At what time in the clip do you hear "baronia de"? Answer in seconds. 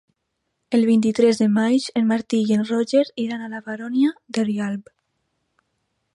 3.69-4.49